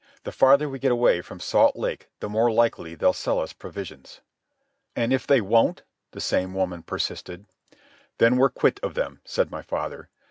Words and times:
The 0.23 0.31
farther 0.31 0.67
we 0.67 0.79
get 0.79 0.91
away 0.91 1.21
from 1.21 1.39
Salt 1.39 1.75
Lake 1.75 2.09
the 2.21 2.27
more 2.27 2.51
likely 2.51 2.95
they'll 2.95 3.13
sell 3.13 3.39
us 3.39 3.53
provisions." 3.53 4.19
"And 4.95 5.13
if 5.13 5.27
they 5.27 5.41
won't?" 5.41 5.83
the 6.09 6.19
same 6.19 6.55
woman 6.55 6.81
persisted. 6.81 7.45
"Then 8.17 8.37
we're 8.37 8.49
quit 8.49 8.79
of 8.81 8.95
them," 8.95 9.21
said 9.25 9.51
my 9.51 9.61
father. 9.61 10.09